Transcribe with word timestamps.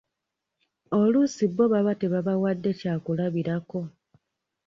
Oluusi 0.99 1.43
bo 1.55 1.65
baba 1.71 1.93
tebabawadde 2.01 2.71
kyakulabirako. 2.79 3.79